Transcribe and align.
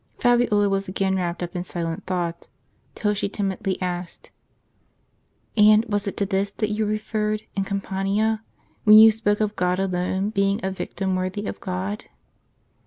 Fabiola 0.17 0.67
was 0.67 0.87
again 0.87 1.17
wrapped 1.17 1.43
up 1.43 1.55
in 1.55 1.63
silent 1.63 2.07
thought, 2.07 2.47
till 2.95 3.13
she 3.13 3.29
timidly 3.29 3.79
asked:" 3.79 4.31
And 5.55 5.85
was 5.85 6.07
it 6.07 6.17
to 6.17 6.25
this 6.25 6.49
that 6.49 6.71
you 6.71 6.87
referred 6.87 7.43
in 7.55 7.65
Campania, 7.65 8.41
when 8.83 8.97
you 8.97 9.11
spoke 9.11 9.41
of 9.41 9.55
God 9.55 9.77
alone 9.77 10.31
being 10.31 10.59
a 10.65 10.71
victim 10.71 11.15
worthy 11.15 11.45
of 11.45 11.59
God 11.59 12.05